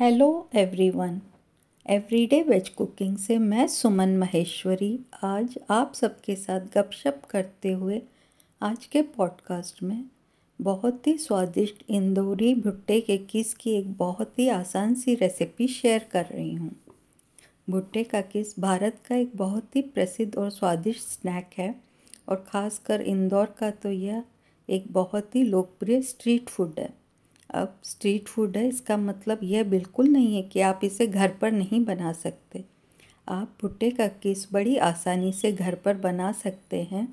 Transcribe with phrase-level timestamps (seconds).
[0.00, 1.20] Hello everyone
[1.86, 8.02] everyday veg cooking से मैं सुमन महेश्वरी आज आप सबके साथ गपशप करते हुए
[8.62, 10.04] आज के पॉडकास्ट में
[10.60, 16.08] बहुत ही स्वादिष्ट इंदौरी भुट्टे के किस की एक बहुत ही आसान सी रेसिपी शेयर
[16.10, 16.76] कर रही हूँ।
[17.70, 21.74] भुट्टे का किस भारत का एक बहुत ही प्रसिद्ध और स्वादिष्ट स्नैक है
[22.28, 24.24] और ख़ासकर इंदौर का तो यह
[24.68, 26.99] एक बहुत ही लोकप्रिय स्ट्रीट फ़ूड है।
[27.50, 31.52] अब स्ट्रीट फ़ूड है, इसका मतलब यह बिल्कुल नहीं है कि आप इसे घर पर
[31.52, 32.64] नहीं बना सकते।
[33.28, 37.06] आप भुट्टे का किस बड़ी आसानी से घर पर बना सकते हैं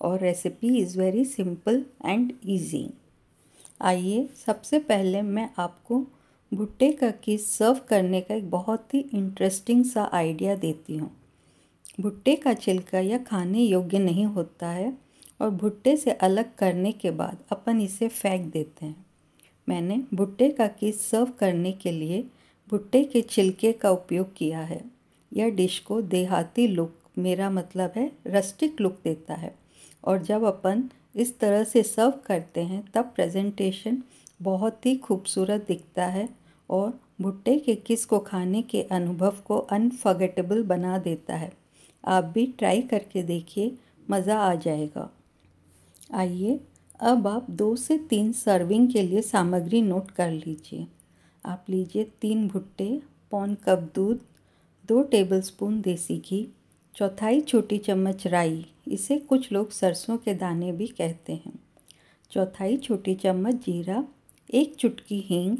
[0.00, 2.88] और recipe is very simple and easy
[3.80, 5.98] आइए, सबसे पहले मैं आपको
[6.52, 11.10] भुट्टे का किस सर्व करने का एक बहुत ही इंटरेस्टिंग सा आइडिया देती हूँ।
[12.00, 14.92] भुट्टे का छिलका यह खाने योग्य नहीं होता है
[15.40, 19.04] और भुट्टे से अलग करने के बाद अपन इसे फेंक देते हैं।
[19.68, 22.24] मैंने भुट्टे का किस सर्व करने के लिए
[22.70, 24.84] भुट्टे के छिलके का उपयोग किया है।
[25.32, 29.54] यह डिश को देहाती लुक, मेरा मतलब है रस्टिक लुक देता है।
[30.04, 34.02] और जब अपन इस तरह से सर्व करते हैं, तब प्रेजेंटेशन
[34.42, 36.28] बहुत ही खूबसूरत दिखता है
[36.70, 41.52] और भुट्टे के किस को खाने के अनुभव को अनफर्गेटेबल बना देता है।
[42.04, 43.76] आप भी ट्राई करके देखिए,
[44.10, 45.10] मज़ा आ जाएगा।
[46.14, 46.60] आइए
[47.00, 50.86] अब आप दो से तीन सर्विंग के लिए सामग्री नोट कर लीजिए।
[51.46, 54.20] आप लीजिए तीन भुट्टे, पौन कप दूध,
[54.84, 56.48] दो टेबलस्पून देसी घी,
[56.94, 61.58] चौथाई छोटी चम्मच राई, इसे कुछ लोग सरसों के दाने भी कहते हैं।
[62.30, 64.04] चौथाई छोटी चम्मच जीरा,
[64.54, 65.56] एक चुटकी हींग,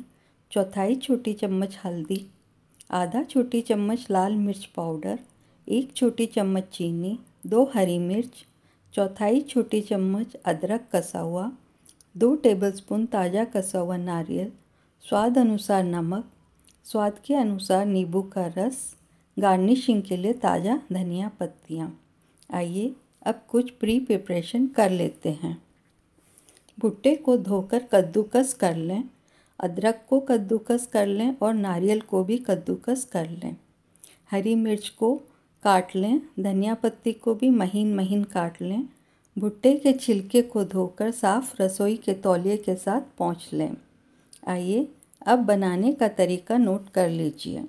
[0.51, 2.27] चौथाई छोटी चम्मच हल्दी,
[2.91, 5.19] आधा छोटी चम्मच लाल मिर्च पाउडर,
[5.69, 8.45] एक छोटी चम्मच चीनी, दो हरी मिर्च
[8.95, 11.51] चौथाई छोटी चम्मच अदरक कसा हुआ,
[12.17, 14.53] दो टेबलस्पून ताज़ा कसा हुआ नारियल,
[15.03, 16.25] स्वाद अनुसार नमक,
[16.85, 18.95] स्वाद के अनुसार नींबू का रस,
[19.39, 22.01] गार्निशिंग के लिए ताज़ा धनिया पत्तियाँ।
[22.55, 22.95] आइए
[23.27, 25.63] अब कुछ प्री प्रिपरेशन कर लेते हैं।
[26.81, 29.05] भुट्टे को धोकर कद्दूकस कर लें।
[29.61, 33.57] अदरक को कद्दूकस कर लें और नारियल को भी कद्दूकस कर लें।
[34.31, 35.21] हरी मिर्च को
[35.63, 38.89] काट लें, धनिया पत्ती को भी महीन महीन काट लें,
[39.37, 43.77] भुट्टे के छिलके को धोकर साफ़ रसोई के तौलिए के साथ पहुँच लें।
[44.49, 44.89] आइए,
[45.27, 47.65] अब बनाने का तरीका नोट कर लीजिए।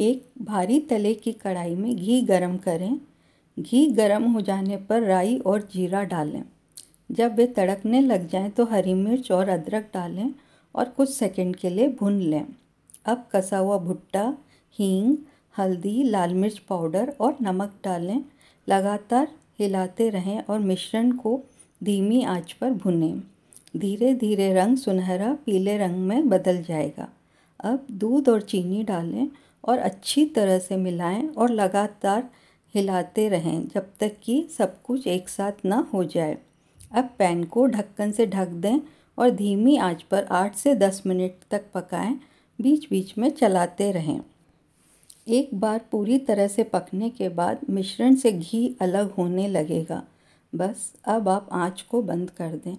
[0.00, 3.00] एक भारी तले की कढ़ाई में घी गरम करें।
[3.60, 6.42] घी गरम हो जाने पर राई और जीरा डालें।
[7.10, 10.30] जब वे तड़कने लग जाएँ तो हरी मिर्च और अदरक डालें
[10.74, 12.46] और कुछ सेकंड के लिए भून लें।
[13.06, 14.34] अब कसा हुआ भुट्टा,
[14.78, 15.16] हींग
[15.58, 18.24] हल्दी, लाल मिर्च पाउडर और नमक डालें।
[18.68, 19.28] लगातार
[19.58, 21.40] हिलाते रहें और मिश्रण को
[21.84, 23.22] धीमी आँच पर भुनें।
[23.76, 27.08] धीरे धीरे रंग सुनहरा पीले रंग में बदल जाएगा।
[27.60, 29.28] अब दूध और चीनी डालें
[29.64, 32.30] और अच्छी तरह से मिलाएँ और लगातार
[32.74, 36.38] हिलाते रहें जब तक कि सब कुछ एक साथ ना हो जाए।
[36.92, 38.78] अब पैन को ढक्कन से ढक दें
[39.18, 42.20] और धीमी आँच पर 8 से 10 मिनट तक पकाएँ।
[42.60, 44.20] बीच बीच में चलाते रहें।
[45.28, 50.02] एक बार पूरी तरह से पकने के बाद मिश्रण से घी अलग होने लगेगा।
[50.54, 52.76] बस, अब आप आँच को बंद कर दें।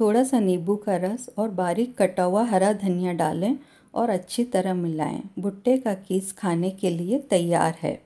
[0.00, 3.58] थोड़ा सा नींबू का रस और बारीक कटा हुआ हरा धनिया डालें
[3.94, 8.02] और अच्छी तरह मिलाएँ। भुट्टे का कीस खाने के लिए तैयार है।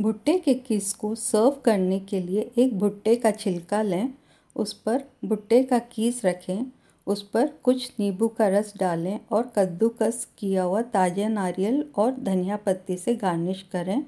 [0.00, 4.14] भुट्टे के कीस को सर्व करने के लिए एक भुट्टे का छिलका लें।
[4.56, 6.66] उस पर भुट्टे का कीस रखें।
[7.06, 12.56] उस पर कुछ नींबू का रस डालें और कद्दूकस किया हुआ ताज़ा नारियल और धनिया
[12.56, 14.04] पत्ती से गार्निश करें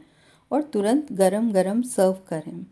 [0.50, 2.66] और तुरंत गरम गरम सर्व करें।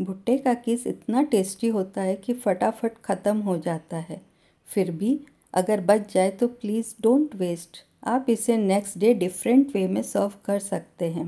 [0.00, 4.20] भुट्टे का किस इतना टेस्टी होता है कि फटाफट ख़त्म हो जाता है।
[4.68, 5.18] फिर भी
[5.54, 10.32] अगर बच जाए तो प्लीज़ डोंट वेस्ट। आप इसे नेक्स्ट डे डिफरेंट वे में सर्व
[10.44, 11.26] कर सकते हैं।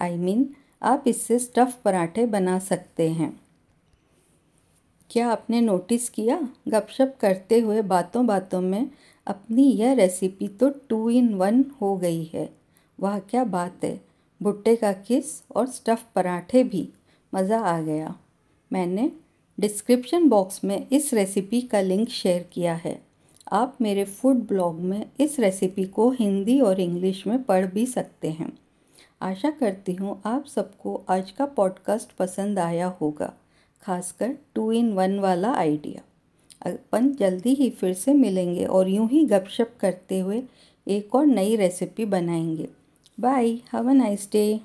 [0.00, 3.30] आई I मीन mean, आप इससे स्टफ़ पराठे बना सकते हैं।
[5.14, 8.90] क्या आपने नोटिस किया गपशप करते हुए बातों बातों में
[9.26, 12.50] अपनी यह रेसिपी तो टू इन वन हो गई है?
[13.00, 14.00] वाह, क्या बात है।
[14.42, 16.88] भुट्टे का किस और स्टफ़ पराठे भी।
[17.34, 18.16] मज़ा आ गया।
[18.72, 19.12] मैंने
[19.60, 23.02] डिस्क्रिप्शन बॉक्स में इस रेसिपी का लिंक शेयर किया है।
[23.52, 28.30] आप मेरे फ़ूड ब्लॉग में इस रेसिपी को हिंदी और इंग्लिश में पढ़ भी सकते
[28.30, 28.58] हैं।
[29.22, 33.32] आशा करती हूँ आप सबको आज का पॉडकास्ट पसंद आया होगा।
[33.84, 36.02] खासकर टू इन वन वाला आइडिया।
[36.66, 40.42] अपन जल्दी ही फिर से मिलेंगे और यूँ ही गपशप करते हुए
[40.86, 42.68] एक और नई रेसिपी बनाएँगे।
[43.20, 44.60] Bye, have a nice day.